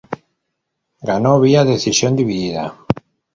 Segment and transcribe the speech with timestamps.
[0.99, 2.73] Ganó vía decisión dividida.